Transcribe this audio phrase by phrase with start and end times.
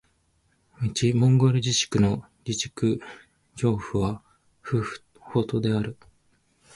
[0.83, 2.99] 内モンゴル自治区の自治区
[3.55, 4.23] 首府は
[4.61, 5.95] フフホトである